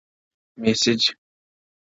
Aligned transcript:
ميسج 0.61 1.01
ـ 1.13 1.13